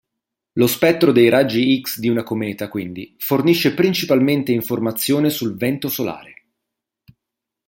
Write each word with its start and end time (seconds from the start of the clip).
Lo 0.53 0.65
spettro 0.65 1.11
dei 1.11 1.29
raggi-X 1.29 1.99
di 1.99 2.09
una 2.09 2.23
cometa 2.23 2.69
quindi, 2.69 3.13
fornisce 3.19 3.75
principalmente 3.75 4.51
informazione 4.51 5.29
sul 5.29 5.55
vento 5.55 5.89
solare. 5.89 6.33